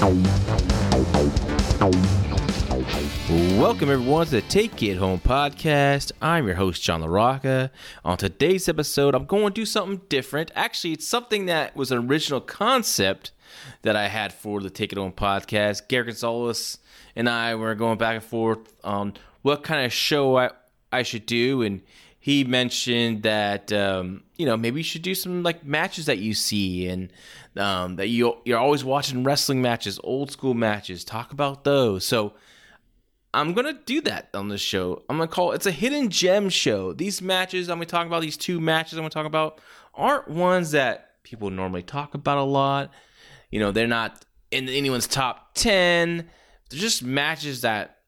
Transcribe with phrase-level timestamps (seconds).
[0.00, 0.30] Welcome
[3.90, 6.12] everyone to the Take It Home podcast.
[6.22, 7.70] I'm your host John LaRocca.
[8.04, 10.52] On today's episode, I'm going to do something different.
[10.54, 13.32] Actually, it's something that was an original concept
[13.82, 15.88] that I had for the Take It Home podcast.
[15.88, 16.78] Gary Gonzalez
[17.16, 20.50] and I were going back and forth on what kind of show I,
[20.92, 21.82] I should do, and
[22.20, 26.34] he mentioned that um, you know maybe you should do some like matches that you
[26.34, 27.10] see and
[27.58, 31.04] um, that you you're always watching wrestling matches, old school matches.
[31.04, 32.04] Talk about those.
[32.04, 32.34] So
[33.34, 35.02] I'm gonna do that on this show.
[35.08, 36.92] I'm gonna call it's a hidden gem show.
[36.92, 39.60] These matches I'm gonna talk about, these two matches I'm gonna talk about,
[39.94, 42.90] aren't ones that people normally talk about a lot.
[43.50, 46.28] You know, they're not in anyone's top ten.
[46.70, 47.98] They're just matches that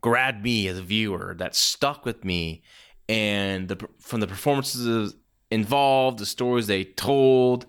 [0.00, 2.62] grabbed me as a viewer, that stuck with me,
[3.08, 5.14] and the from the performances
[5.50, 7.66] involved, the stories they told.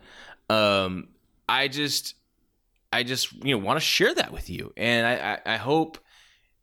[0.50, 1.10] Um,
[1.48, 2.16] I just,
[2.92, 6.00] I just you know want to share that with you, and I, I, I hope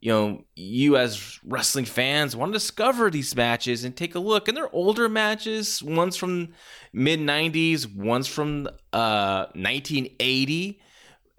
[0.00, 4.46] you know, you as wrestling fans want to discover these matches and take a look.
[4.46, 5.82] And they're older matches.
[5.82, 6.50] One's from
[6.92, 10.80] mid '90s, one's from uh, 1980.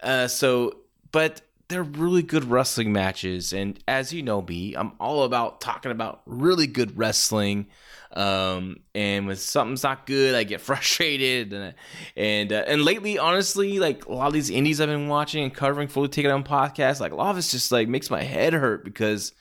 [0.02, 0.80] Uh, so,
[1.12, 3.52] but they're really good wrestling matches.
[3.52, 7.66] And as you know me, I'm all about talking about really good wrestling.
[8.12, 11.52] Um, and when something's not good, I get frustrated.
[11.52, 11.74] And
[12.16, 15.54] and uh, and lately, honestly, like a lot of these indies I've been watching and
[15.54, 18.54] covering, fully taken on podcasts, like a lot of it's just like makes my head
[18.54, 19.32] hurt because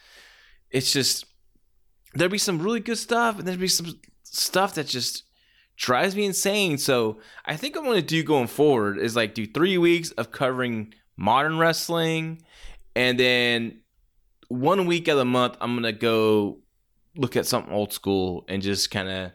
[0.69, 1.25] it's just
[2.13, 5.23] there'd be some really good stuff, and there'd be some stuff that just
[5.77, 6.77] drives me insane.
[6.77, 10.93] So I think I'm gonna do going forward is like do three weeks of covering
[11.17, 12.41] modern wrestling,
[12.95, 13.81] and then
[14.47, 16.59] one week of the month I'm gonna go
[17.15, 19.31] look at something old school and just kind of,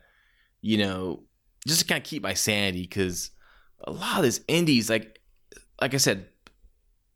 [0.61, 1.25] you know,
[1.67, 3.31] just kind of keep my sanity because
[3.85, 5.21] a lot of these indies, like,
[5.81, 6.27] like I said,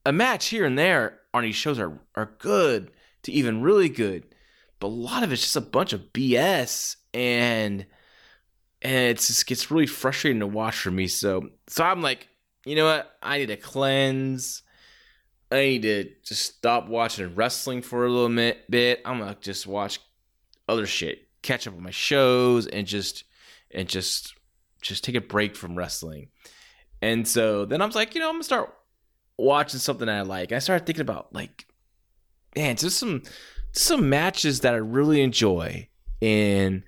[0.05, 2.91] a match here and there on these shows are are good
[3.23, 4.25] to even really good,
[4.81, 7.87] but a lot of it's just a bunch of BS and
[8.83, 11.09] and it just gets really frustrating to watch for me.
[11.09, 12.29] So so I'm like,
[12.67, 13.17] you know what?
[13.23, 14.63] I need to cleanse.
[15.51, 19.01] I need to just stop watching wrestling for a little bit.
[19.05, 20.01] I'm gonna just watch
[20.69, 23.25] other shit, catch up on my shows, and just
[23.71, 24.35] and just
[24.83, 26.29] just take a break from wrestling.
[27.01, 28.75] And so then I was like, you know, I'm gonna start
[29.39, 30.51] watching something I like.
[30.51, 31.67] I started thinking about like,
[32.57, 33.23] man, just some
[33.71, 35.89] some matches that I really enjoy,
[36.21, 36.83] and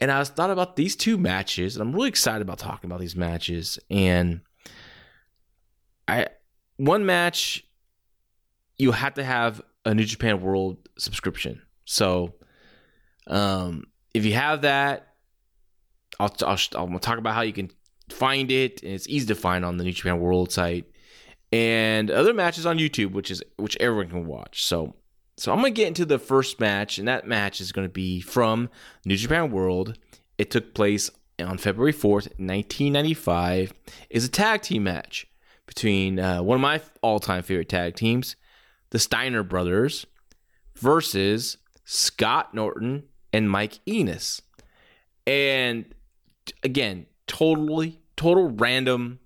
[0.00, 3.00] and I was thought about these two matches, and I'm really excited about talking about
[3.00, 3.78] these matches.
[3.90, 4.40] And
[6.08, 6.28] I
[6.76, 7.64] one match
[8.76, 11.62] you have to have a New Japan World subscription.
[11.84, 12.34] So
[13.26, 15.14] um, if you have that,
[16.18, 17.70] I'll, I'll, I'll talk about how you can
[18.08, 20.86] find it, and it's easy to find on the New Japan World site,
[21.52, 24.64] and other matches on YouTube, which is which everyone can watch.
[24.64, 24.94] So,
[25.36, 28.70] so I'm gonna get into the first match, and that match is gonna be from
[29.04, 29.98] New Japan World.
[30.38, 31.10] It took place
[31.40, 33.72] on February 4th, 1995.
[34.10, 35.26] Is a tag team match
[35.66, 38.36] between uh, one of my all-time favorite tag teams,
[38.90, 40.06] the Steiner brothers,
[40.76, 44.42] versus Scott Norton and Mike Enos.
[45.26, 45.86] And
[46.62, 49.20] again, totally, total random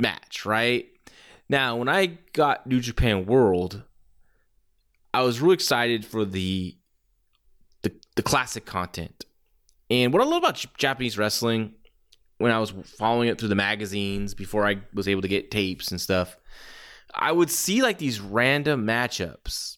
[0.00, 0.86] match, right?
[1.48, 3.82] Now, when I got New Japan World,
[5.12, 6.76] I was really excited for the
[7.82, 9.26] the, the classic content.
[9.90, 11.74] And what I love about Japanese wrestling,
[12.42, 15.90] when I was following it through the magazines before I was able to get tapes
[15.90, 16.36] and stuff,
[17.14, 19.76] I would see like these random matchups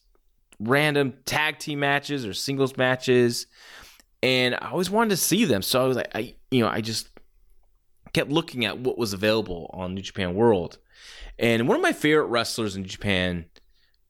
[0.59, 3.47] random tag team matches or singles matches,
[4.23, 5.61] and I always wanted to see them.
[5.61, 7.09] So I was like, I you know, I just
[8.13, 10.77] kept looking at what was available on New Japan World,
[11.37, 13.45] and one of my favorite wrestlers in Japan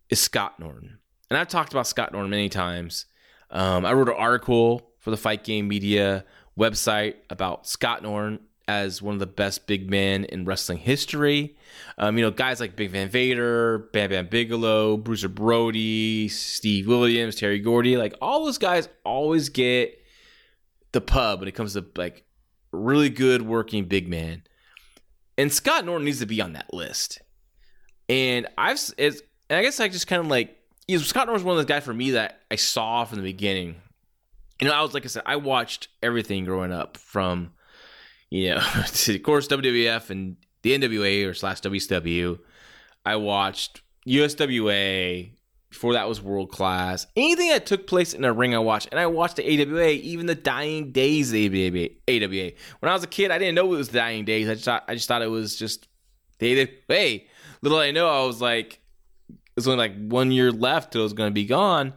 [0.09, 0.99] is Scott Norton,
[1.29, 3.05] and I've talked about Scott Norton many times.
[3.51, 6.25] Um, I wrote an article for the Fight Game Media
[6.57, 11.55] website about Scott Norton as one of the best big men in wrestling history.
[11.97, 17.35] Um, you know, guys like Big Van Vader, Bam Bam Bigelow, Bruiser Brody, Steve Williams,
[17.35, 19.99] Terry Gordy, like all those guys always get
[20.93, 22.23] the pub when it comes to like
[22.71, 24.43] really good working big man.
[25.37, 27.21] And Scott Norton needs to be on that list.
[28.09, 30.57] And I've, and I guess I just kind of like,
[30.99, 33.75] Scott Norton's one of those guys for me that I saw from the beginning.
[34.61, 37.51] You know, I was like I said, I watched everything growing up from
[38.29, 42.39] you know, of course, WWF and the NWA or slash WCW.
[43.05, 45.31] I watched USWA.
[45.69, 47.05] Before that was world class.
[47.17, 50.25] Anything that took place in a ring, I watched, and I watched the AWA, even
[50.25, 52.51] the dying days the AWA.
[52.79, 54.47] When I was a kid, I didn't know it was dying days.
[54.47, 55.89] I just thought, I just thought it was just
[56.39, 57.19] the AWA.
[57.61, 58.79] little I know, I was like,
[59.27, 61.93] it was only like one year left till it was going to be gone.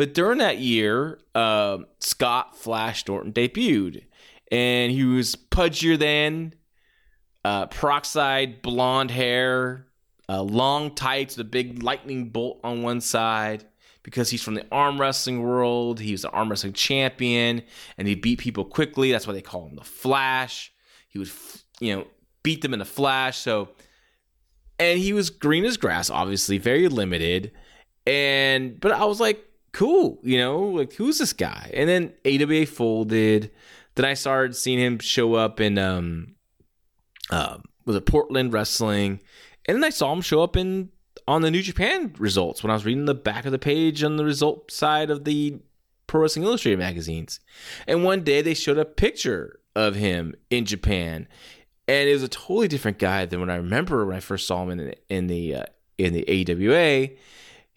[0.00, 4.04] But during that year, uh, Scott Flash Norton debuted,
[4.50, 6.54] and he was pudgier than
[7.44, 9.88] uh, peroxide blonde hair,
[10.26, 13.66] uh, long tights, the big lightning bolt on one side.
[14.02, 17.60] Because he's from the arm wrestling world, he was an arm wrestling champion,
[17.98, 19.12] and he beat people quickly.
[19.12, 20.72] That's why they call him the Flash.
[21.08, 21.30] He would,
[21.78, 22.06] you know,
[22.42, 23.36] beat them in the Flash.
[23.36, 23.68] So,
[24.78, 27.52] and he was green as grass, obviously, very limited.
[28.06, 31.70] And but I was like, cool, you know, like who's this guy?
[31.74, 33.50] And then AWA folded.
[33.94, 36.34] Then I started seeing him show up in um
[37.30, 39.20] uh, was it Portland Wrestling,
[39.66, 40.90] and then I saw him show up in
[41.28, 44.16] on the New Japan results when I was reading the back of the page on
[44.16, 45.60] the result side of the
[46.06, 47.38] Pro Wrestling Illustrated magazines.
[47.86, 51.28] And one day they showed a picture of him in Japan,
[51.86, 54.62] and it was a totally different guy than when I remember when I first saw
[54.64, 55.64] him in the in the uh,
[55.98, 57.10] in the AWA.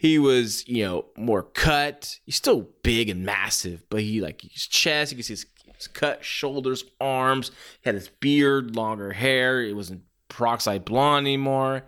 [0.03, 2.19] He was, you know, more cut.
[2.25, 6.25] He's still big and massive, but he like his chest, you can see his cut
[6.25, 7.51] shoulders, arms.
[7.81, 9.61] He had his beard, longer hair.
[9.61, 11.83] It wasn't peroxide blonde anymore.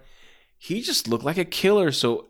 [0.57, 1.91] He just looked like a killer.
[1.91, 2.27] So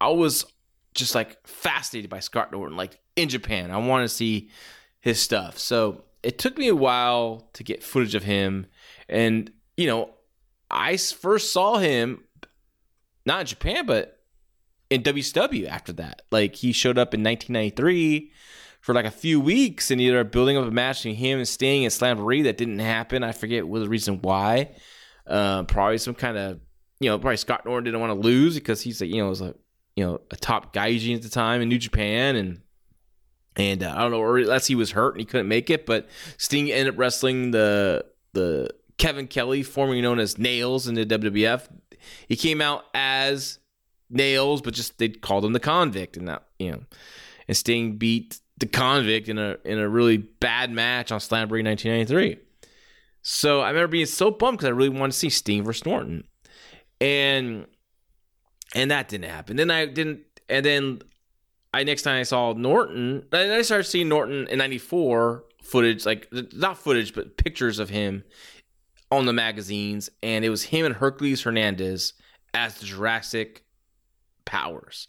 [0.00, 0.46] I was
[0.94, 3.70] just like fascinated by Scott Norton, like in Japan.
[3.70, 4.48] I want to see
[5.00, 5.58] his stuff.
[5.58, 8.64] So it took me a while to get footage of him.
[9.10, 10.08] And, you know,
[10.70, 12.24] I first saw him
[13.26, 14.18] not in Japan, but
[14.92, 16.22] in WCW after that.
[16.30, 18.30] Like he showed up in 1993
[18.80, 21.84] for like a few weeks, and either building up a match between him and Sting
[21.84, 23.24] and Slamboree that didn't happen.
[23.24, 24.74] I forget what the reason why.
[25.26, 26.60] Uh, probably some kind of
[27.00, 29.40] you know probably Scott Norton didn't want to lose because he's like you know was
[29.40, 29.54] a
[29.96, 32.60] you know a top gaijin at the time in New Japan and.
[33.54, 35.84] And uh, I don't know, or unless he was hurt and he couldn't make it,
[35.84, 36.08] but
[36.38, 38.02] Sting ended up wrestling the
[38.32, 41.68] the Kevin Kelly, formerly known as Nailz in the WWF.
[42.28, 43.58] He came out as
[44.12, 46.82] Nailz, but just they called him the Convict, and that you know,
[47.48, 52.38] and Sting beat the convict in a in a really bad match on Slamboree 1993.
[53.22, 56.24] So I remember being so bummed because I really wanted to see Sting versus Norton,
[57.00, 57.66] and
[58.74, 59.56] and that didn't happen.
[59.56, 61.02] Then I didn't, and then
[61.74, 66.78] I next time I saw Norton, I started seeing Norton in '94 footage, like not
[66.78, 68.24] footage, but pictures of him
[69.10, 72.14] on the magazines, and it was him and Hercules Hernandez
[72.54, 73.64] as the Jurassic
[74.44, 75.08] Powers.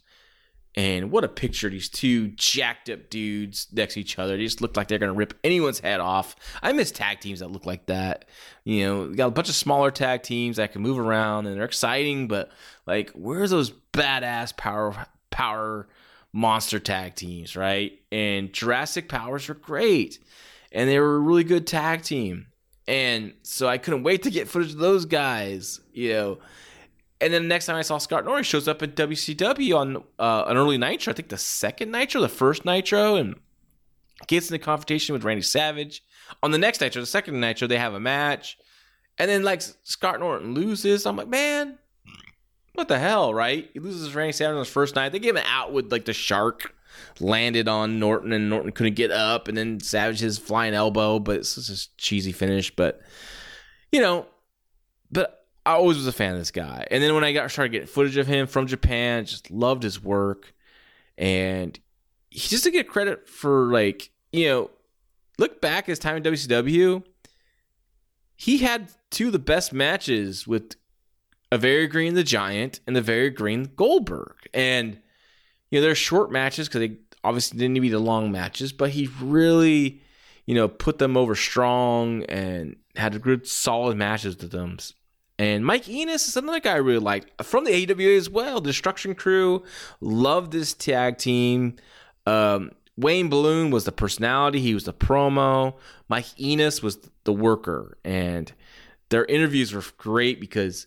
[0.76, 4.36] And what a picture, these two jacked up dudes next to each other.
[4.36, 6.34] They just look like they're going to rip anyone's head off.
[6.62, 8.24] I miss tag teams that look like that.
[8.64, 11.64] You know, got a bunch of smaller tag teams that can move around and they're
[11.64, 12.50] exciting, but
[12.86, 15.86] like, where's those badass power, power
[16.32, 17.92] monster tag teams, right?
[18.10, 20.18] And Jurassic Powers are great.
[20.72, 22.46] And they were a really good tag team.
[22.88, 26.38] And so I couldn't wait to get footage of those guys, you know.
[27.20, 30.44] And then the next time I saw Scott Norton shows up at WCW on uh,
[30.46, 33.36] an early Nitro, I think the second Nitro, the first Nitro, and
[34.26, 36.02] gets in a confrontation with Randy Savage.
[36.42, 38.58] On the next Nitro, the second Nitro, they have a match.
[39.18, 41.06] And then like Scott Norton loses.
[41.06, 41.78] I'm like, man,
[42.74, 43.70] what the hell, right?
[43.72, 45.12] He loses Randy Savage on his first night.
[45.12, 46.74] They give him out with like the shark
[47.20, 51.36] landed on Norton and Norton couldn't get up and then Savage his flying elbow, but
[51.36, 52.74] it's just a cheesy finish.
[52.74, 53.00] But
[53.92, 54.26] you know,
[55.66, 56.86] I always was a fan of this guy.
[56.90, 60.02] And then when I got started getting footage of him from Japan, just loved his
[60.02, 60.52] work.
[61.16, 61.78] And
[62.30, 64.70] he just to get credit for like, you know,
[65.38, 67.02] look back his time in WCW,
[68.36, 70.76] he had two of the best matches with
[71.50, 74.34] a very green the Giant and the very green Goldberg.
[74.52, 74.98] And
[75.70, 78.72] you know, they're short matches because they obviously didn't need to be the long matches,
[78.72, 80.00] but he really,
[80.46, 84.78] you know, put them over strong and had a good solid matches with them.
[85.38, 88.60] And Mike Enos is another guy I really liked from the AWA as well.
[88.60, 89.64] Destruction Crew,
[90.00, 91.76] love this tag team.
[92.26, 95.74] Um, Wayne Bloom was the personality, he was the promo.
[96.08, 98.52] Mike Enos was the worker, and
[99.08, 100.86] their interviews were great because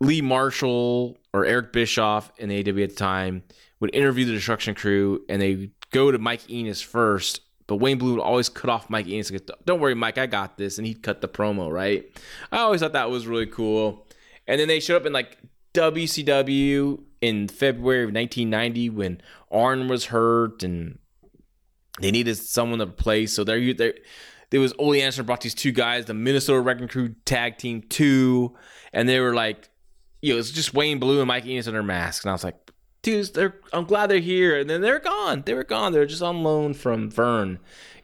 [0.00, 3.42] Lee Marshall or Eric Bischoff in the AWA at the time
[3.80, 7.40] would interview the Destruction Crew, and they go to Mike Enos first
[7.70, 9.30] but Wayne Bloom would always cut off Mike Enos.
[9.64, 10.76] Don't worry, Mike, I got this.
[10.76, 12.04] And he'd cut the promo, right?
[12.50, 14.08] I always thought that was really cool.
[14.48, 15.38] And then they showed up in like
[15.74, 19.22] WCW in February of 1990 when
[19.52, 20.98] Arn was hurt and
[22.00, 23.34] they needed someone to replace.
[23.34, 23.94] So there, there,
[24.50, 28.56] there was Ole Anderson brought these two guys, the Minnesota Wrecking Crew Tag Team Two,
[28.92, 29.68] and they were like,
[30.22, 32.69] you know, it's just Wayne Bloom and Mike Enos under masks, and I was like,
[33.02, 34.58] dudes, they're I'm glad they're here.
[34.58, 35.42] And then they're gone.
[35.44, 35.92] They were gone.
[35.92, 37.58] They're just on loan from Verne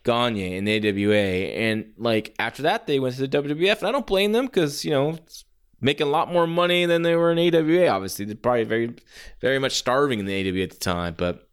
[0.05, 1.15] Gagne in the AWA.
[1.15, 4.85] And like after that, they went to the WWF, and I don't blame them because
[4.85, 5.19] you know
[5.81, 7.89] making a lot more money than they were in AWA.
[7.89, 8.95] Obviously, they're probably very,
[9.41, 11.15] very much starving in the AWA at the time.
[11.17, 11.49] But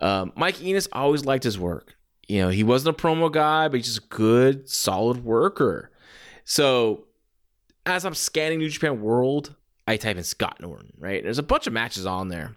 [0.00, 1.96] um, Mike Enos always liked his work.
[2.26, 5.90] You know, he wasn't a promo guy, but he's just a good, solid worker.
[6.44, 7.04] So
[7.86, 9.54] as I'm scanning New Japan World,
[9.86, 11.22] I type in Scott Norton, right?
[11.22, 12.56] There's a bunch of matches on there.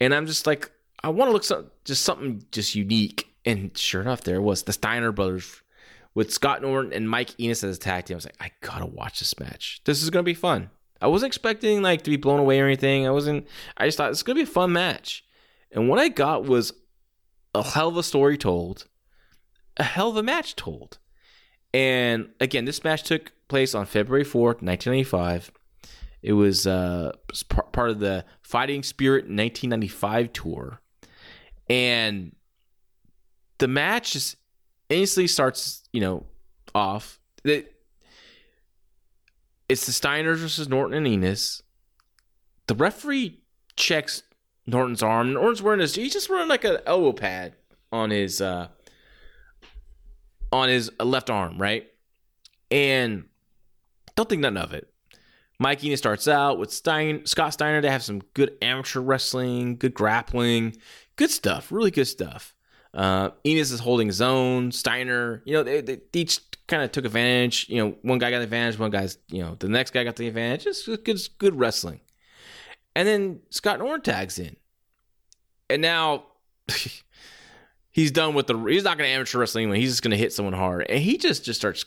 [0.00, 0.70] And I'm just like,
[1.02, 3.34] I want to look some just something just unique.
[3.44, 5.62] And sure enough, there was the Steiner brothers
[6.14, 8.14] with Scott Norton and Mike Enos as a tag team.
[8.14, 9.80] I was like, I gotta watch this match.
[9.84, 10.70] This is gonna be fun.
[11.00, 13.06] I wasn't expecting like to be blown away or anything.
[13.06, 13.46] I wasn't.
[13.76, 15.24] I just thought it's gonna be a fun match.
[15.72, 16.72] And what I got was
[17.54, 18.86] a hell of a story told,
[19.76, 20.98] a hell of a match told.
[21.74, 25.50] And again, this match took place on February 4th, 1995.
[26.22, 27.12] It was uh,
[27.72, 30.80] part of the Fighting Spirit 1995 tour.
[31.68, 32.34] And
[33.58, 34.36] the match just
[34.88, 36.26] instantly starts, you know,
[36.74, 37.18] off.
[37.44, 37.74] It,
[39.68, 41.62] it's the Steiners versus Norton and Enos.
[42.68, 43.40] The referee
[43.74, 44.22] checks
[44.66, 45.32] Norton's arm.
[45.32, 47.54] Norton's wearing his he's just wearing like an elbow pad
[47.90, 48.68] on his uh
[50.52, 51.86] on his left arm, right?
[52.70, 53.24] And
[54.14, 54.91] don't think nothing of it.
[55.62, 57.80] Mike Enos starts out with Stein, Scott Steiner.
[57.80, 60.76] They have some good amateur wrestling, good grappling,
[61.14, 62.54] good stuff, really good stuff.
[62.92, 64.72] Uh, Enos is holding his own.
[64.72, 67.68] Steiner, you know, they, they each kind of took advantage.
[67.68, 70.16] You know, one guy got the advantage, one guy's, you know, the next guy got
[70.16, 70.66] the advantage.
[70.66, 72.00] It's good, good wrestling.
[72.96, 74.56] And then Scott Norton tags in.
[75.70, 76.24] And now
[77.92, 79.78] he's done with the he's not going to amateur wrestling anyway.
[79.78, 80.86] He's just going to hit someone hard.
[80.88, 81.84] And he just just starts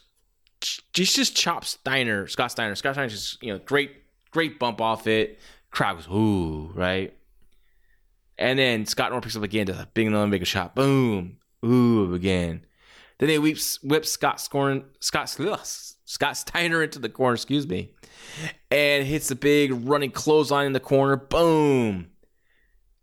[0.93, 2.75] he just chops Steiner, Scott Steiner.
[2.75, 3.91] Scott Steiner just, you know, great
[4.31, 5.39] great bump off it.
[5.71, 7.15] Crowd goes, ooh, right?
[8.37, 10.75] And then Scott Norton picks up again, does a big another big shot.
[10.75, 11.37] Boom.
[11.65, 12.65] Ooh, again.
[13.17, 15.29] Then they whips whip Scott scoring Scott
[16.05, 17.93] Scott Steiner into the corner, excuse me,
[18.69, 21.15] and hits a big running clothesline in the corner.
[21.15, 22.07] Boom.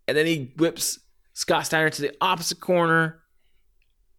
[0.07, 1.01] And then he whips
[1.33, 3.23] Scott Steiner to the opposite corner.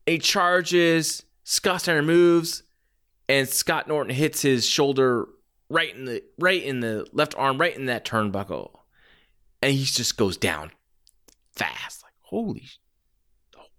[0.05, 1.23] He charges.
[1.43, 2.63] Scott Steiner moves,
[3.29, 5.27] and Scott Norton hits his shoulder
[5.69, 8.71] right in the right in the left arm, right in that turnbuckle,
[9.61, 10.71] and he just goes down
[11.55, 12.03] fast.
[12.03, 12.69] Like holy,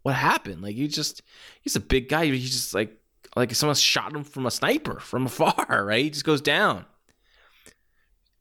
[0.03, 0.63] what happened?
[0.63, 1.23] Like he just
[1.61, 2.27] he's a big guy.
[2.27, 2.97] He's just like
[3.37, 5.85] like someone shot him from a sniper from afar.
[5.85, 6.05] Right?
[6.05, 6.85] He just goes down,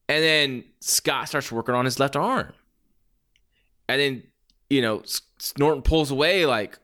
[0.09, 2.53] and then Scott starts working on his left arm
[3.87, 4.23] and then
[4.69, 5.03] you know
[5.57, 6.79] Norton pulls away like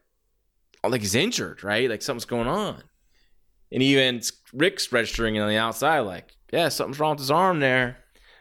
[0.88, 1.90] like he's injured, right?
[1.90, 2.82] Like something's going on,
[3.72, 4.22] and even
[4.54, 7.98] Rick's registering on the outside like, yeah, something's wrong with his arm there.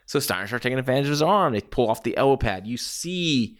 [0.06, 1.52] So Steiner starts taking advantage of his arm.
[1.52, 2.66] They pull off the elbow pad.
[2.66, 3.58] You see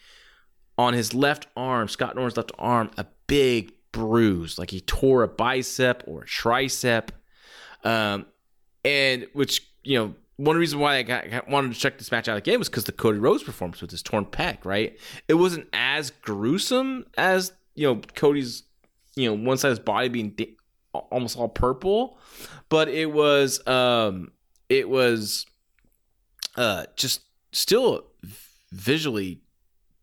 [0.79, 5.29] on his left arm, Scott Norton's left arm, a big bruise, like he tore a
[5.29, 7.11] bicep or a tricep,
[7.85, 8.27] um,
[8.85, 12.39] and which you know one reason why I got, wanted to check this match out
[12.39, 14.97] again was because the Cody Rhodes performance with his torn pec, right?
[15.27, 18.63] It wasn't as gruesome as you know Cody's,
[19.17, 20.31] you know, one side of his body being
[20.93, 22.19] almost all purple,
[22.69, 24.33] but it was, um,
[24.69, 25.47] it was,
[26.57, 28.05] uh, just still
[28.73, 29.41] visually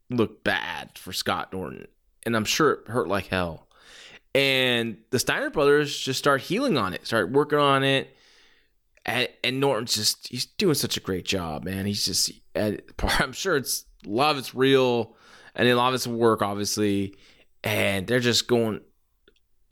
[0.10, 1.88] looked bad for Scott Norton,
[2.26, 3.68] and I'm sure it hurt like hell.
[4.34, 8.16] And the Steiner brothers just start healing on it, start working on it
[9.06, 11.86] and, and Norton's just he's doing such a great job, man.
[11.86, 15.16] He's just I'm sure it's a lot of it's real,
[15.54, 17.16] and a lot of it's work, obviously.
[17.64, 18.82] And they're just going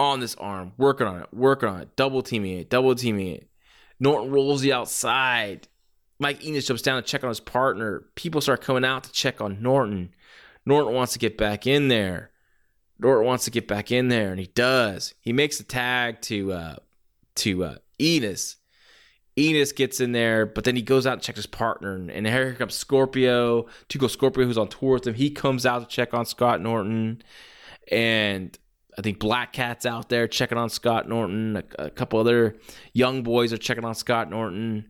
[0.03, 3.49] on this arm, working on it, working on it, double teaming it, double teaming it.
[3.99, 5.67] Norton rolls the outside.
[6.19, 8.05] Mike Enos jumps down to check on his partner.
[8.15, 10.13] People start coming out to check on Norton.
[10.65, 12.31] Norton wants to get back in there.
[12.99, 15.13] Norton wants to get back in there, and he does.
[15.19, 16.75] He makes a tag to uh,
[17.35, 18.57] to uh, Enos
[19.37, 22.53] Enos gets in there, but then he goes out and checks his partner, and here
[22.53, 25.15] comes Scorpio, 2 Cold Scorpio, who's on tour with him.
[25.15, 27.23] He comes out to check on Scott Norton,
[27.91, 28.57] and
[28.97, 31.57] I think Black Cat's out there checking on Scott Norton.
[31.57, 32.57] A, a couple other
[32.93, 34.89] young boys are checking on Scott Norton,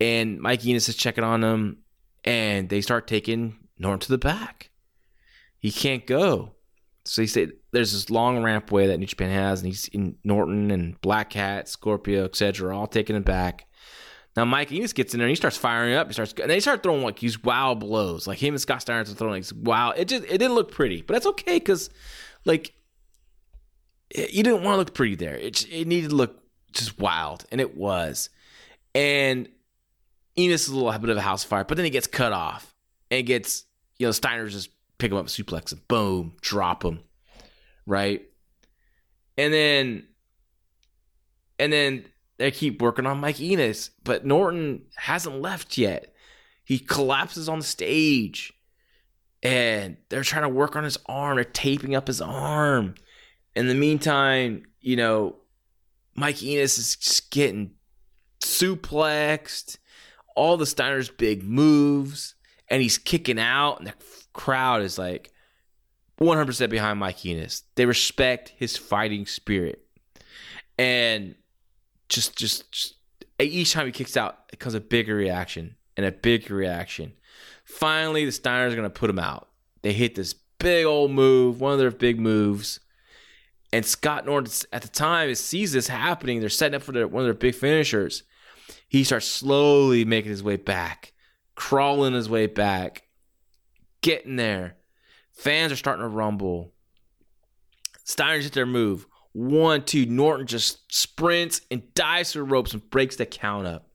[0.00, 1.78] and Mike Enos is checking on him,
[2.24, 4.70] and they start taking Norton to the back.
[5.58, 6.52] He can't go.
[7.04, 10.70] So he said there's this long rampway that New Japan has, and he's in Norton
[10.70, 13.66] and Black Cat, Scorpio, etc., are all taking him back.
[14.36, 16.08] Now Mike Enos gets in there and he starts firing up.
[16.08, 18.26] He starts and they start throwing like these wow blows.
[18.26, 19.92] Like him and Scott Steiner are throwing like wow.
[19.92, 21.88] It just it didn't look pretty, but that's okay because
[22.44, 22.74] like
[24.14, 25.34] you didn't want to look pretty there.
[25.34, 28.30] It it needed to look just wild, and it was.
[28.94, 29.48] And
[30.38, 32.74] Enos is a little bit of a house fire, but then he gets cut off
[33.10, 33.64] and gets
[33.98, 37.00] you know Steiner's just pick him up, suplex him, boom, drop him,
[37.86, 38.22] right?
[39.38, 40.06] And then,
[41.58, 42.06] and then
[42.38, 46.14] they keep working on Mike Enos, but Norton hasn't left yet.
[46.64, 48.52] He collapses on the stage
[49.42, 51.36] and they're trying to work on his arm.
[51.36, 52.94] They're taping up his arm.
[53.56, 55.36] In the meantime, you know,
[56.14, 57.72] Mike Enos is getting
[58.40, 59.78] suplexed,
[60.36, 62.34] all the Steiner's big moves,
[62.68, 63.94] and he's kicking out, and the
[64.34, 65.32] crowd is like
[66.20, 67.62] 100% behind Mike Enos.
[67.76, 69.82] They respect his fighting spirit.
[70.78, 71.34] And
[72.10, 72.94] just, just, just
[73.40, 77.14] each time he kicks out, it comes a bigger reaction and a bigger reaction.
[77.64, 79.48] Finally, the Steiners are going to put him out.
[79.80, 82.80] They hit this big old move, one of their big moves.
[83.72, 86.40] And Scott Norton, at the time, sees this happening.
[86.40, 88.22] They're setting up for their, one of their big finishers.
[88.88, 91.12] He starts slowly making his way back,
[91.54, 93.02] crawling his way back,
[94.00, 94.76] getting there.
[95.32, 96.72] Fans are starting to rumble.
[98.04, 99.06] Steiners hit their move.
[99.32, 100.06] One, two.
[100.06, 103.90] Norton just sprints and dives through the ropes and breaks the count up.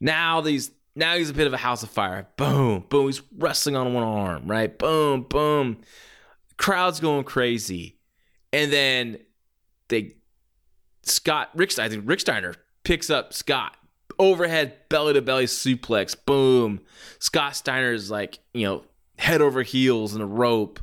[0.00, 2.28] Now these now he's a bit of a house of fire.
[2.36, 3.06] Boom, boom.
[3.06, 4.76] He's wrestling on one arm, right?
[4.78, 5.78] Boom, boom.
[6.56, 7.95] Crowd's going crazy.
[8.52, 9.18] And then
[9.88, 10.14] they
[11.02, 13.76] Scott Rick I think Rick Steiner picks up Scott
[14.18, 16.16] overhead belly to belly suplex.
[16.24, 16.80] Boom.
[17.18, 18.84] Scott Steiner is like, you know,
[19.18, 20.80] head over heels in a rope.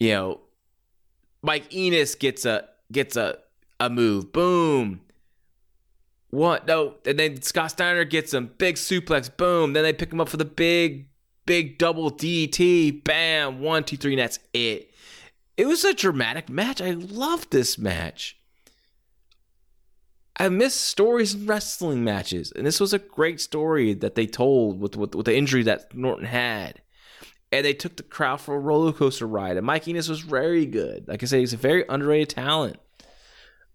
[0.00, 0.40] You know,
[1.42, 3.38] Mike Enos gets a gets a
[3.80, 4.32] a move.
[4.32, 5.00] Boom.
[6.30, 6.66] What?
[6.66, 9.34] No, and then Scott Steiner gets him big suplex.
[9.34, 9.72] Boom.
[9.72, 11.06] Then they pick him up for the big,
[11.46, 13.04] big double DT.
[13.04, 13.60] Bam.
[13.60, 14.90] One, two, three, and that's it.
[15.56, 16.80] It was a dramatic match.
[16.80, 18.38] I loved this match.
[20.36, 24.80] I miss stories in wrestling matches, and this was a great story that they told
[24.80, 26.80] with, with, with the injury that Norton had
[27.54, 29.56] and they took the crowd for a roller coaster ride.
[29.56, 31.06] And Mike Enos was very good.
[31.06, 32.78] Like I say, he's a very underrated talent,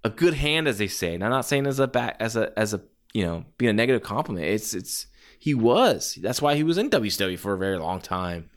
[0.03, 1.13] a good hand, as they say.
[1.13, 2.81] And I'm not saying as a back as a as a
[3.13, 4.47] you know being a negative compliment.
[4.47, 5.07] It's it's
[5.39, 6.19] he was.
[6.21, 8.49] That's why he was in WCW for a very long time.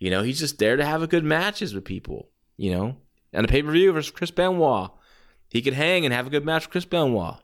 [0.00, 2.30] You know, he's just there to have a good matches with people.
[2.56, 2.96] You know,
[3.32, 4.90] and a pay per view versus Chris Benoit,
[5.48, 7.36] he could hang and have a good match with Chris Benoit.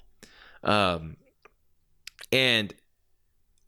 [0.63, 1.17] Um,
[2.33, 2.75] and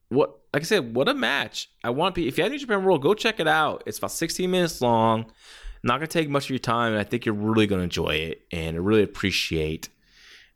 [0.08, 1.70] what like I said, what a match!
[1.82, 2.28] I want to be.
[2.28, 3.82] if you have New Japan World, go check it out.
[3.86, 5.32] It's about 16 minutes long.
[5.82, 8.42] Not gonna take much of your time, and I think you're really gonna enjoy it
[8.52, 9.88] and really appreciate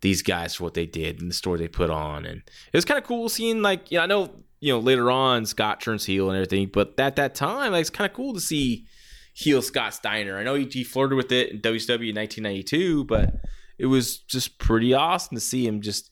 [0.02, 2.26] these guys for what they did and the story they put on.
[2.26, 5.10] And it was kind of cool seeing like you know I know you know later
[5.10, 8.34] on Scott turns heel and everything, but at that time like it's kind of cool
[8.34, 8.86] to see
[9.36, 10.38] heel Scott Steiner.
[10.38, 13.34] I know he, he flirted with it in WCW in 1992, but
[13.78, 16.10] it was just pretty awesome to see him just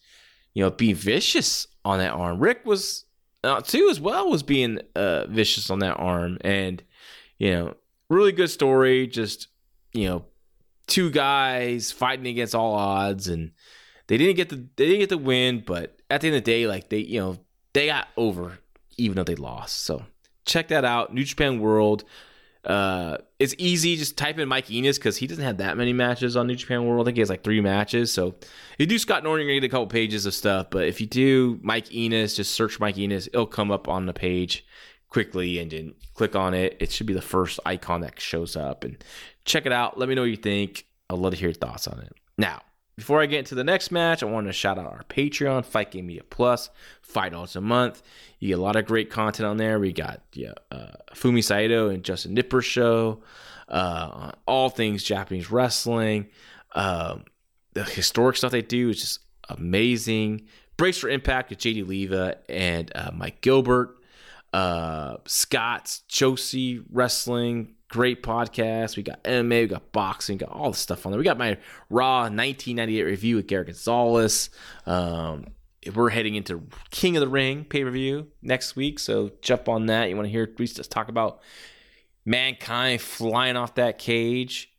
[0.53, 2.39] you know be vicious on that arm.
[2.39, 3.05] Rick was
[3.43, 6.83] uh, too as well was being uh, vicious on that arm, and
[7.39, 7.73] you know,
[8.09, 9.07] really good story.
[9.07, 9.47] Just
[9.91, 10.25] you know,
[10.85, 13.53] two guys fighting against all odds, and
[14.05, 16.51] they didn't get the they didn't get the win, but at the end of the
[16.51, 17.39] day, like they you know
[17.73, 18.59] they got over
[18.97, 19.79] even though they lost.
[19.79, 20.05] So
[20.45, 22.03] check that out, New Japan World.
[22.65, 23.95] Uh, it's easy.
[23.95, 26.85] Just type in Mike Enos because he doesn't have that many matches on New Japan
[26.85, 27.05] World.
[27.05, 28.11] I think he has like three matches.
[28.11, 30.67] So if you do Scott Norton, you're gonna get a couple pages of stuff.
[30.71, 33.27] But if you do Mike Enos, just search Mike Enos.
[33.27, 34.65] It'll come up on the page
[35.09, 36.75] quickly, and then click on it.
[36.79, 38.83] It should be the first icon that shows up.
[38.83, 39.01] And
[39.45, 39.97] check it out.
[39.97, 40.85] Let me know what you think.
[41.09, 42.13] I'd love to hear your thoughts on it.
[42.37, 42.61] Now,
[42.95, 45.91] before I get into the next match, I want to shout out our Patreon, Fight
[45.91, 46.69] Game Media Plus,
[47.01, 48.01] five dollars a month.
[48.39, 49.79] You get a lot of great content on there.
[49.79, 53.21] We got yeah, uh, Fumi Saito and Justin Nipper show,
[53.67, 56.27] uh, all things Japanese wrestling.
[56.73, 57.25] Um,
[57.73, 60.47] the historic stuff they do is just amazing.
[60.77, 63.97] Brace for Impact with JD Leva and uh, Mike Gilbert.
[64.53, 68.97] Uh, Scott's Josie Wrestling, Great podcast.
[68.97, 71.19] We got MMA, we got boxing, got all the stuff on there.
[71.19, 71.57] We got my
[71.89, 74.49] Raw 1998 review with Gary Gonzalez.
[74.85, 75.47] Um,
[75.93, 79.85] we're heading into King of the Ring pay per view next week, so jump on
[79.85, 80.09] that.
[80.09, 81.41] You want to hear we just talk about
[82.25, 84.71] mankind flying off that cage.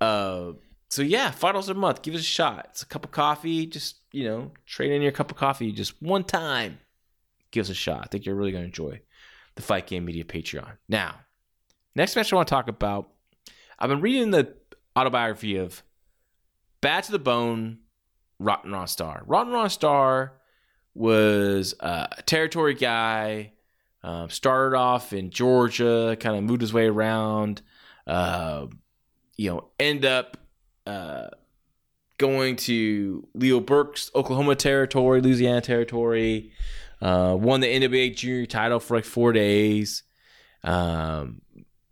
[0.00, 0.52] Uh,
[0.88, 2.02] so yeah, five dollars a month.
[2.02, 2.68] Give it a shot.
[2.70, 3.66] It's a cup of coffee.
[3.66, 6.78] Just you know, trade in your cup of coffee just one time.
[7.50, 8.02] Give us a shot.
[8.04, 9.00] I think you're really going to enjoy
[9.54, 10.78] the Fight Game Media Patreon.
[10.88, 11.16] Now,
[11.94, 13.10] Next match I want to talk about.
[13.78, 14.54] I've been reading the
[14.96, 15.82] autobiography of
[16.80, 17.78] Bad to the Bone,
[18.38, 19.22] Rotten Ron Starr.
[19.26, 20.32] Rotten Ron Starr
[20.94, 23.52] was a territory guy.
[24.02, 27.62] Um, started off in Georgia, kind of moved his way around.
[28.06, 28.66] Uh,
[29.36, 30.36] you know, end up
[30.86, 31.28] uh,
[32.18, 36.52] going to Leroy McGuirk's Oklahoma territory, Louisiana territory.
[37.00, 40.02] Uh, won the NWA junior title for like four days.
[40.62, 41.40] Um,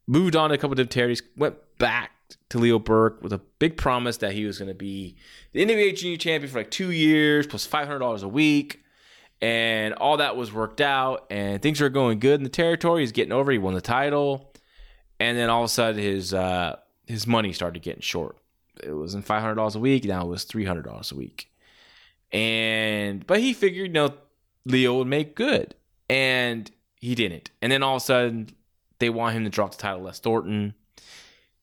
[0.06, 2.12] moved on to a couple of territories, went back,
[2.48, 5.16] to Leroy McGuirk with a big promise that he was going to be
[5.52, 8.82] the NWA Junior Champion for like two years plus plus five hundred dollars a week,
[9.40, 13.02] and all that was worked out, and things were going good in the territory.
[13.02, 13.50] He's getting over.
[13.52, 14.52] He won the title,
[15.20, 18.36] and then all of a sudden his uh, his money started getting short.
[18.82, 20.04] It wasn't five hundred dollars a week.
[20.04, 21.50] Now it was three hundred dollars a week,
[22.32, 24.14] and but he figured, you know,
[24.64, 25.74] Leo would make good,
[26.08, 27.50] and he didn't.
[27.60, 28.48] And then all of a sudden
[29.02, 30.74] they want him to drop the title Les Thornton.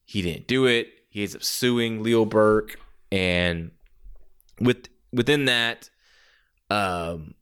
[0.04, 0.88] He didn't do it.
[1.08, 2.76] He ends up suing Leroy McGuirk,
[3.10, 3.70] and
[4.60, 5.88] with within that,
[6.68, 7.34] um,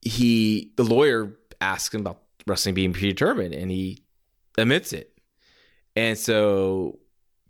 [0.00, 4.04] he the lawyer asks him about wrestling being predetermined, and he
[4.56, 5.12] admits it.
[5.96, 7.00] And so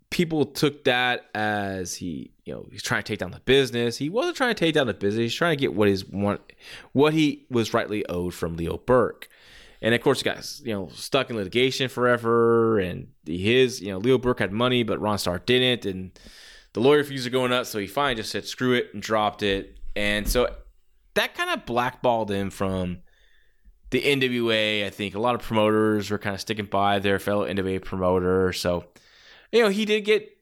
[0.09, 3.95] people took that as he, you know, he's trying to take down the business.
[3.97, 5.21] He wasn't trying to take down the business.
[5.21, 6.39] He's trying to get what one,
[6.93, 9.25] what he was rightly owed from Leroy McGuirk.
[9.81, 12.79] And of course, he got you know stuck in litigation forever.
[12.79, 15.85] And his, you know, Leroy McGuirk had money, but Ron Starr didn't.
[15.85, 16.19] And
[16.73, 19.43] the lawyer fees are going up, so he finally just said screw it and dropped
[19.43, 19.77] it.
[19.95, 20.53] And so
[21.13, 22.99] that kind of blackballed him from
[23.89, 24.85] the NWA.
[24.85, 28.53] I think a lot of promoters were kind of sticking by their fellow NWA promoter.
[28.53, 28.85] So
[29.51, 30.37] you know, he did get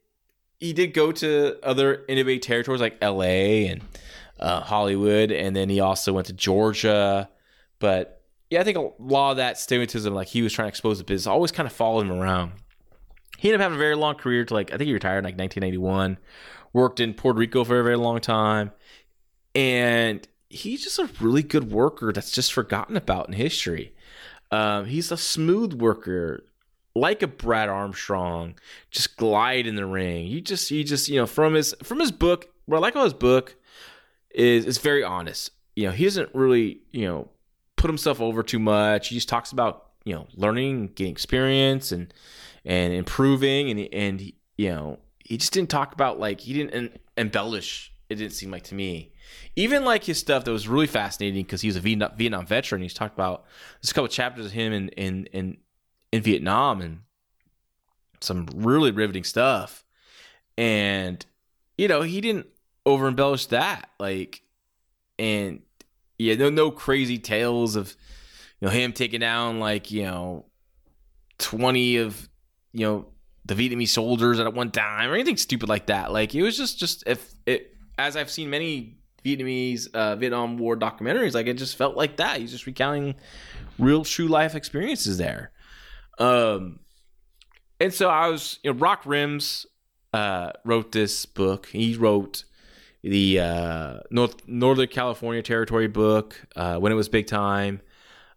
[0.59, 3.81] he did go to other NWA territories like LA and
[4.39, 7.29] uh, Hollywood, and then he also went to Georgia.
[7.79, 8.16] But
[8.49, 11.03] yeah, I think a lot of that stigmatism, like he was trying to expose the
[11.03, 12.53] business, always kind of followed him around.
[13.37, 15.23] He ended up having a very long career to like I think he retired in
[15.25, 16.17] like 1991.
[16.73, 18.71] Worked in Puerto Rico for a very long time,
[19.55, 23.93] and he's just a really good worker that's just forgotten about in history.
[24.51, 26.45] Um, he's a smooth worker,
[26.95, 28.55] like a Brad Armstrong,
[28.91, 30.27] just glide in the ring.
[30.27, 32.49] You just, you just, you know, from his from his book.
[32.65, 33.55] What I like about his book
[34.31, 35.51] is it's very honest.
[35.75, 37.29] You know, he doesn't really, you know,
[37.77, 39.07] put himself over too much.
[39.07, 42.13] He just talks about, you know, learning, getting experience, and
[42.65, 44.21] and improving, and and
[44.57, 47.93] you know, he just didn't talk about like he didn't embellish.
[48.09, 49.13] It didn't seem like to me.
[49.55, 52.81] Even like his stuff that was really fascinating because he was a Vietnam, veteran.
[52.81, 53.45] He's talked about
[53.81, 55.57] there's a couple chapters of him in in in
[56.11, 56.99] in Vietnam and
[58.21, 59.85] some really riveting stuff.
[60.57, 61.25] And
[61.77, 62.47] you know, he didn't
[62.85, 63.89] over embellish that.
[63.99, 64.41] Like
[65.19, 65.61] and
[66.17, 67.95] yeah, no no crazy tales of
[68.59, 70.45] you know him taking down like, you know,
[71.39, 72.29] 20 of
[72.73, 73.05] you know
[73.45, 76.11] the Vietnamese soldiers at one time or anything stupid like that.
[76.11, 80.75] Like it was just just if it as I've seen many Vietnamese uh, Vietnam War
[80.75, 82.39] documentaries, like it just felt like that.
[82.39, 83.15] He's just recounting
[83.79, 85.51] real true life experiences there.
[86.19, 86.79] Um,
[87.79, 89.65] and so I was, you know, Rock Rims
[90.13, 91.67] uh, wrote this book.
[91.67, 92.43] He wrote
[93.07, 97.81] the uh, North Northern California Territory book uh, when it was big time.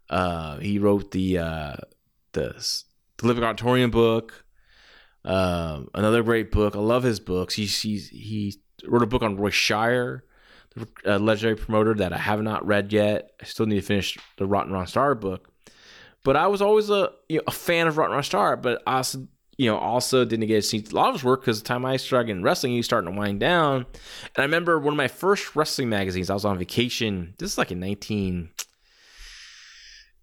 [0.09, 1.75] Uh, he wrote the uh,
[2.33, 2.83] the
[3.17, 4.45] the Living Auditorium book.
[5.23, 6.75] Um, another great book.
[6.75, 7.53] I love his books.
[7.55, 8.55] He he he
[8.85, 10.23] wrote a book on Roy Shire,
[10.75, 13.31] the uh, legendary promoter that I have not read yet.
[13.41, 15.49] I still need to finish the Rotten Ron Starr book.
[16.23, 19.01] But I was always a you know, a fan of Rotten Ron Starr, but I
[19.61, 21.85] you know also didn't get to see a lot of his work because the time
[21.85, 23.85] I started getting wrestling, he was starting to wind down.
[23.85, 26.31] And I remember one of my first wrestling magazines.
[26.31, 27.35] I was on vacation.
[27.37, 28.49] This is like in 19,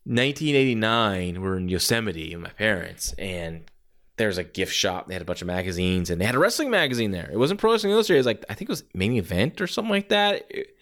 [0.03, 1.41] 1989.
[1.41, 3.71] We're in Yosemite with my parents, and
[4.17, 5.07] there's a gift shop.
[5.07, 7.31] They had a bunch of magazines, and they had a wrestling magazine there.
[7.33, 8.17] It wasn't Pro Wrestling Illustrated.
[8.17, 10.47] It was like I think it was Main Event or something like that.
[10.51, 10.77] It,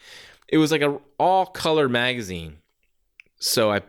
[0.49, 2.57] it was like a all color magazine.
[3.38, 3.83] So I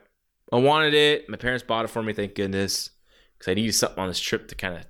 [0.52, 1.30] I wanted it.
[1.30, 2.90] My parents bought it for me, thank goodness,
[3.38, 4.86] because I needed something on this trip to kind of,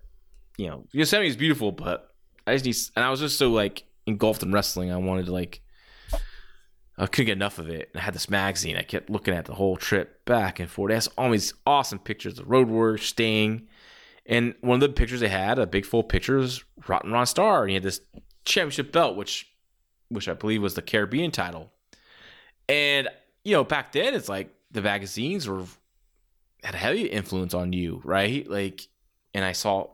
[0.58, 2.14] you know, Yosemite is beautiful, but
[2.46, 4.92] I just need, and I was just so like engulfed in wrestling.
[4.92, 5.62] I wanted to like,
[6.98, 7.90] I couldn't get enough of it.
[7.94, 8.76] And I had this magazine.
[8.76, 10.92] I kept looking at the whole trip back and forth.
[10.92, 13.68] It has all these awesome pictures of Road Warrior, Sting.
[14.26, 17.62] And one of the pictures they had, a big full picture, was Rotten Ron Starr.
[17.62, 18.02] And he had this
[18.46, 19.48] championship belt, which,
[20.10, 21.72] which I believe was the Caribbean title.
[22.68, 23.10] And,
[23.44, 25.64] you know, back then it's like, the magazines were
[26.64, 28.50] had a heavy influence on you, right?
[28.50, 28.88] Like,
[29.34, 29.90] and I saw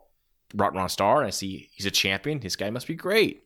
[0.53, 2.39] Rotten Ron Starr, and I see he's a champion.
[2.39, 3.43] This guy must be great.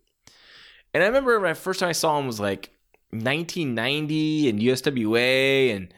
[0.93, 2.71] And I remember my first time I saw him was like
[3.11, 5.93] 1990 and USWA, and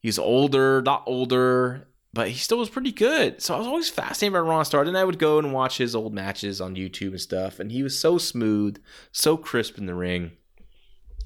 [0.00, 3.40] he's older, not older, but he still was pretty good.
[3.40, 4.84] So I was always fascinated by Ron Starr.
[4.84, 7.82] Then I would go and watch his old matches on YouTube and stuff, and he
[7.82, 8.82] was so smooth,
[9.12, 10.32] so crisp in the ring.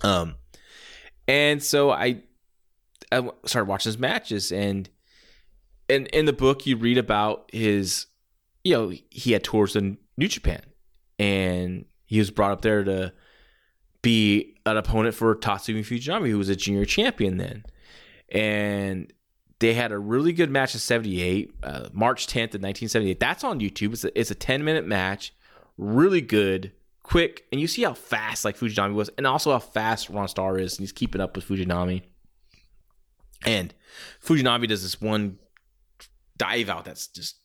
[0.02, 0.36] Um,
[1.26, 2.22] and so I
[3.10, 4.88] I started watching his matches, and
[5.88, 8.06] and in the book you read about his,
[8.64, 10.62] you know, he had tours in New Japan,
[11.18, 13.12] and he was brought up there to
[14.02, 17.64] be an opponent for Tatsumi Fujinami, who was a junior champion then,
[18.30, 19.12] and
[19.58, 23.18] they had a really good match in 78, uh, March 10th of 1978.
[23.18, 23.94] That's on YouTube.
[23.94, 25.32] It's a, it's a 10 minute match,
[25.78, 26.72] really good,
[27.02, 30.58] quick, and you see how fast like Fujinami was, and also how fast Ron Starr
[30.58, 32.02] is, and he's keeping up with Fujinami.
[33.44, 33.72] And
[34.22, 35.38] Fujinami does this one
[36.36, 37.36] dive out that's just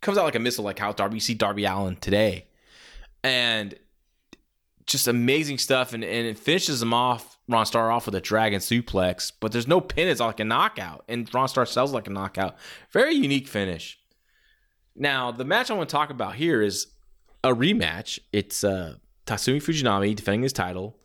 [0.00, 2.46] comes out like a missile, like how Darby you see Darby Allin today,
[3.22, 3.74] and
[4.86, 5.92] just amazing stuff.
[5.92, 9.68] And and it finishes him off, Ron Starr off with a dragon suplex, but there's
[9.68, 10.08] no pin.
[10.08, 12.56] It's like a knockout, and Ron Starr sells like a knockout.
[12.90, 13.98] Very unique finish.
[14.94, 16.88] Now the match I want to talk about here is
[17.44, 18.18] a rematch.
[18.32, 20.98] It's uh, Tatsumi Fujinami defending his title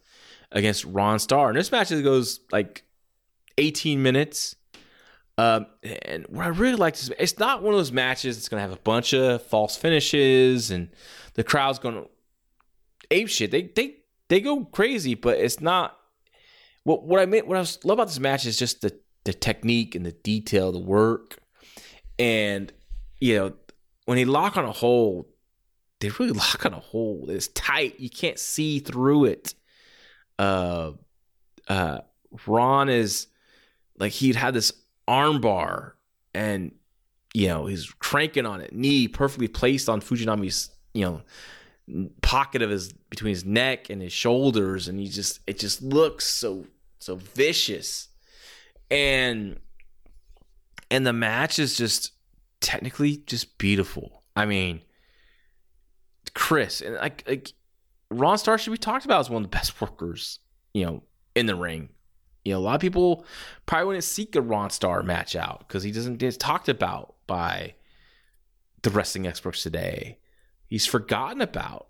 [0.52, 2.84] against Ron Starr, and this match goes like
[3.58, 4.56] 18 minutes.
[5.38, 5.66] Um,
[6.06, 8.70] and what I really like is it's not one of those matches that's going to
[8.70, 10.90] have a bunch of false finishes and
[11.34, 12.08] the crowd's going to
[13.10, 13.52] ape shit.
[13.52, 13.96] They they
[14.30, 15.98] they go crazy, but it's not.
[16.84, 19.96] What what I meant what I love about this match is just the the technique
[19.96, 21.40] and the detail, the work,
[22.20, 22.72] and
[23.20, 23.54] you know
[24.06, 25.26] when they lock on a hold,
[26.00, 27.30] they really lock on a hold.
[27.30, 28.00] It's tight.
[28.00, 29.56] You can't see through it.
[30.38, 30.92] Uh,
[31.68, 32.00] uh,
[32.46, 33.28] Ron is
[33.98, 34.74] like he'd had this
[35.08, 35.94] armbar
[36.34, 36.74] and
[37.34, 41.22] you know he's cranking on it, knee perfectly placed on Fujinami's you know
[42.22, 46.26] pocket of his between his neck and his shoulders, and he just it just looks
[46.26, 46.66] so
[47.00, 48.10] so vicious,
[48.90, 49.60] and
[50.90, 52.12] and the match is just
[52.62, 54.24] technically just beautiful.
[54.36, 54.82] I mean,
[56.34, 57.54] Chris and like like
[58.10, 60.40] Ron Starr should be talked about as one of the best workers,
[60.74, 61.04] you know,
[61.36, 61.90] in the ring.
[62.46, 63.26] You know, a lot of people
[63.66, 67.76] probably wouldn't seek a Ron Starr match out because he doesn't get talked about by
[68.82, 70.20] the wrestling experts today.
[70.68, 71.88] He's forgotten about,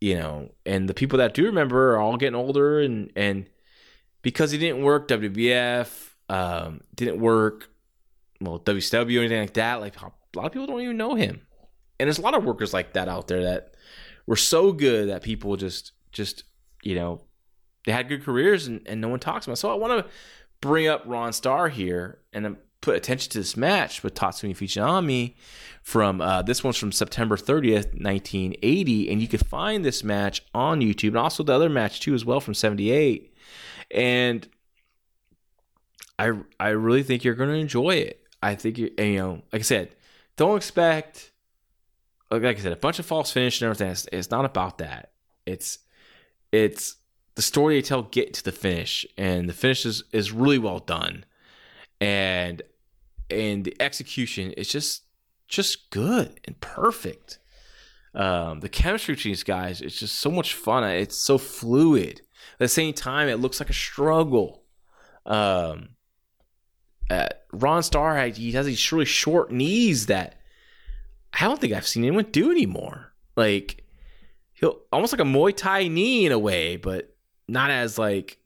[0.00, 3.48] you know, and the people that do remember are all getting older and and
[4.22, 7.70] because he didn't work WWF, um, didn't work
[8.40, 9.80] well WCW anything like that.
[9.80, 11.42] Like a lot of people don't even know him,
[11.98, 13.74] and there's a lot of workers like that out there that
[14.26, 16.44] were so good that people just just
[16.82, 17.22] you know
[17.84, 19.54] they had good careers and, and no one talks about.
[19.54, 19.56] It.
[19.56, 20.10] So I want to
[20.60, 25.34] bring up Ron Starr here and put attention to this match with Tatsumi Fujinami
[25.82, 30.80] from uh, this one's from September 30th, 1980, and you can find this match on
[30.80, 33.34] YouTube and also the other match too as well from 78.
[33.90, 34.48] And
[36.18, 38.22] I I really think you're going to enjoy it.
[38.42, 39.90] I think you you know, like I said,
[40.36, 41.32] don't expect
[42.30, 43.90] like I said, a bunch of false finish and everything.
[43.90, 45.12] It's, it's not about that.
[45.46, 45.78] It's
[46.52, 46.96] it's
[47.34, 50.78] the story they tell get to the finish, and the finish is, is really well
[50.78, 51.24] done,
[52.00, 52.62] and
[53.30, 55.02] and the execution is just
[55.48, 57.38] just good and perfect.
[58.14, 60.84] Um, the chemistry between these guys is just so much fun.
[60.84, 62.20] It's so fluid.
[62.54, 64.62] At the same time, it looks like a struggle.
[65.26, 65.90] Um,
[67.10, 70.40] uh, Ron Starr, he has these really short knees that
[71.32, 73.12] I don't think I've seen anyone do anymore.
[73.36, 73.84] Like
[74.52, 77.13] he'll almost like a Muay Thai knee in a way, but
[77.48, 78.38] not as like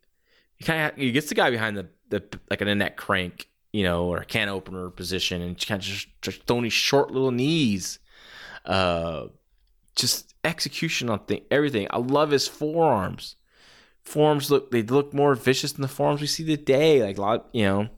[0.57, 3.83] he kind of he gets the guy behind the the like an neck crank, you
[3.83, 7.31] know, or a can opener position, and kind of just, just throwing these short little
[7.31, 7.99] knees.
[8.65, 9.27] Uh,
[9.95, 11.87] just execution on thing, everything.
[11.91, 13.37] I love his forearms.
[14.03, 17.03] Forearms look they look more vicious than the forearms we see today.
[17.03, 17.89] Like a lot, you know,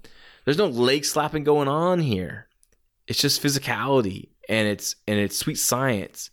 [0.44, 2.48] there's no leg slapping going on here.
[3.06, 6.30] It's just physicality and it's and it's sweet science.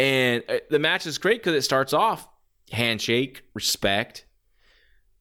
[0.00, 2.26] And uh, the match is great because it starts off
[2.72, 4.26] handshake, respect.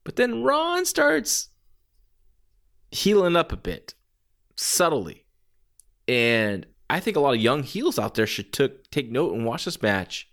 [0.03, 1.49] But then Ron starts
[2.89, 3.93] healing up a bit,
[4.55, 5.25] subtly.
[6.07, 9.45] And I think a lot of young heels out there should took, take note and
[9.45, 10.27] watch this match.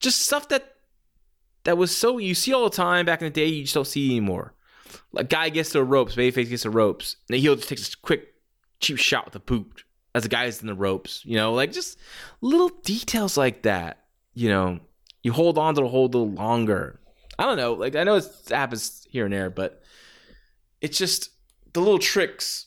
[0.00, 0.74] Just stuff that
[1.64, 3.86] that was so you see all the time back in the day, you just don't
[3.86, 4.54] see anymore.
[5.12, 7.96] Like guy gets the ropes, babyface gets the ropes, and the heel just takes a
[7.96, 8.34] quick
[8.80, 11.22] cheap shot with the boot as the guy's in the ropes.
[11.24, 11.98] You know, like just
[12.40, 14.04] little details like that.
[14.34, 14.80] You know,
[15.24, 17.00] you hold on to the hold a little longer.
[17.36, 17.72] I don't know.
[17.72, 19.82] Like I know it happens here and there, but
[20.80, 21.30] it's just
[21.72, 22.66] the little tricks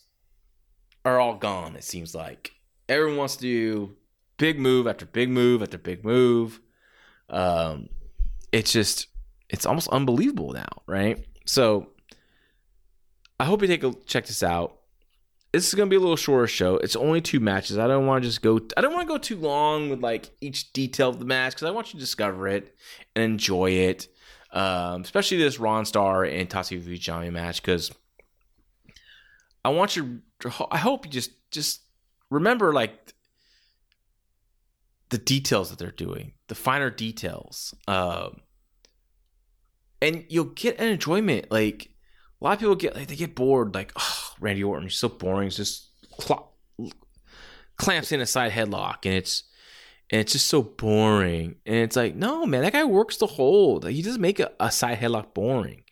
[1.06, 1.78] are all gone.
[1.78, 2.52] It seems like
[2.90, 3.96] everyone wants to do
[4.38, 6.60] big move after big move after big move.
[7.30, 7.90] Um,
[8.52, 9.08] it's just
[9.50, 11.26] it's almost unbelievable now, right?
[11.46, 11.92] So
[13.40, 14.77] I hope you take a check this out
[15.54, 16.78] this is gonna be a little shorter show.
[16.78, 17.78] It's only two matches.
[17.78, 18.60] I don't want to just go.
[18.76, 21.68] I don't want to go too long with like each detail of the match because
[21.68, 22.76] I want you to discover it
[23.16, 24.08] and enjoy it.
[24.52, 27.92] Um, especially this Ron Starr and Tatsumi Fujinami match because
[29.64, 30.22] I want you.
[30.72, 31.82] I hope you just just
[32.30, 33.14] remember like
[35.10, 38.42] the details that they're doing, the finer details, um,
[40.02, 41.52] and you'll get an enjoyment.
[41.52, 41.90] Like
[42.42, 43.74] a lot of people get like they get bored.
[43.74, 45.48] Like oh Randy Orton, he's so boring.
[45.48, 46.54] He's just cl-
[47.78, 49.44] clamps in a side headlock, and it's
[50.10, 51.56] and it's just so boring.
[51.66, 53.88] And it's like, no, man, that guy works the hold.
[53.88, 55.84] He doesn't make a, a side headlock boring.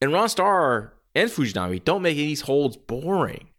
[0.00, 3.50] And Ron Starr and Fujinami don't make these holds boring.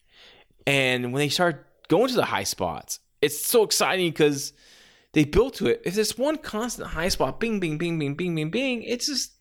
[0.65, 4.53] And when they start going to the high spots, it's so exciting because
[5.13, 5.81] they built to it.
[5.85, 9.31] If there's one constant high spot, bing, bing, bing, bing, bing, bing, bing, it's just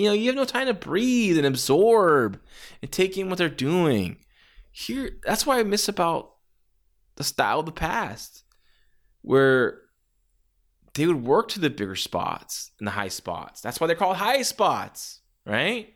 [0.00, 2.40] you know, you have no time to breathe and absorb
[2.80, 4.16] and take in what they're doing.
[4.72, 6.36] Here, that's why I miss about
[7.16, 8.44] the style of the past,
[9.20, 9.82] where
[10.94, 13.60] they would work to the bigger spots and the high spots.
[13.60, 15.92] That's why they're called high spots, right?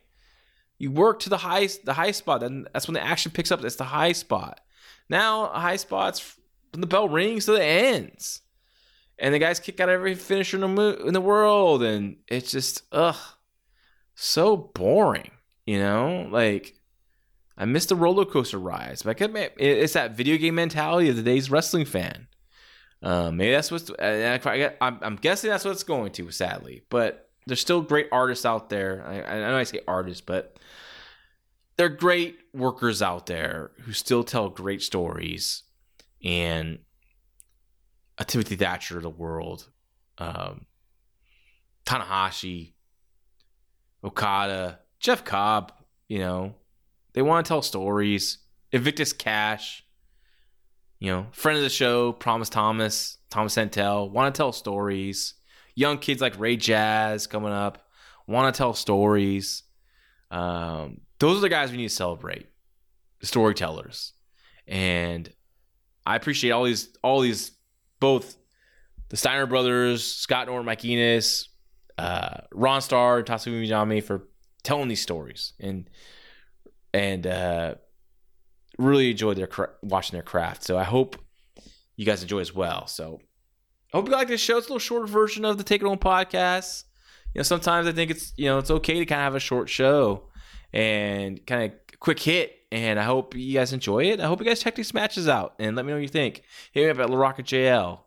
[0.77, 3.61] You work to the high the high spot, and that's when the action picks up.
[3.61, 4.61] That's the high spot.
[5.09, 6.37] Now, high spot's
[6.73, 8.41] when the bell rings to the ends,
[9.17, 12.83] and the guys kick out every finisher in the, in the world, and it's just
[12.91, 13.17] ugh
[14.15, 15.31] so boring,
[15.65, 16.27] you know?
[16.31, 16.75] Like,
[17.57, 19.03] I missed the roller coaster rides.
[19.03, 22.27] But it's that video game mentality of today's wrestling fan.
[23.01, 23.91] Um, maybe that's what's.
[23.99, 24.39] I,
[24.81, 26.83] am guessing that's what it's going to, sadly.
[26.89, 29.05] But there's still great artists out there.
[29.05, 30.57] I, I know I say artists, but
[31.77, 35.63] they're great workers out there who still tell great stories.
[36.23, 36.79] And
[38.17, 39.67] a Timothy Thatcher of the world,
[40.17, 40.65] um,
[41.85, 42.73] Tanahashi,
[44.05, 45.73] Okada, Jeff Cobb,
[46.07, 46.53] you know,
[47.13, 48.37] they want to tell stories.
[48.71, 49.83] Invictus Khash,
[50.99, 55.33] you know, friend of the show, Promise Thomas, Thomas Santel, want to tell stories.
[55.75, 57.87] Young kids like Ray Jaz coming up
[58.27, 59.63] want to tell stories.
[60.31, 62.47] Um, those are the guys we need to celebrate,
[63.19, 64.13] the storytellers.
[64.67, 65.31] And
[66.05, 67.51] I appreciate all these, all these,
[67.99, 68.35] both
[69.09, 71.49] the Steiner brothers, Scott Norton, Mike Enos,
[71.97, 74.27] uh, Ron Starr, Tatsumi Fujinami for
[74.63, 75.89] telling these stories and
[76.93, 77.75] and uh,
[78.77, 79.49] really enjoyed their
[79.83, 80.63] watching their craft.
[80.63, 81.17] So I hope
[81.95, 82.87] you guys enjoy as well.
[82.87, 83.19] So
[83.93, 84.57] I hope you like this show.
[84.57, 86.85] It's a little shorter version of the Take It Home podcast.
[87.33, 89.39] You know, sometimes I think it's you know it's okay to kind of have a
[89.39, 90.29] short show
[90.73, 92.53] and kind of quick hit.
[92.71, 94.19] And I hope you guys enjoy it.
[94.19, 96.41] I hope you guys check these matches out and let me know what you think.
[96.73, 97.99] Hit me up at JL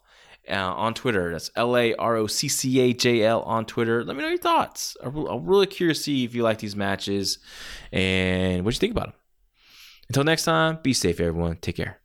[0.50, 1.32] uh, on Twitter.
[1.32, 4.04] That's L A R O C C A J L on Twitter.
[4.04, 4.96] Let me know your thoughts.
[5.02, 7.38] I'm really curious to see if you like these matches
[7.92, 9.14] and what you think about them.
[10.08, 11.58] Until next time, be safe, everyone.
[11.60, 11.98] Take care.